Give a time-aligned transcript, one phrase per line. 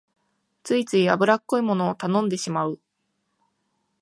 [0.63, 2.79] ついつい油っこいものを頼んでしまう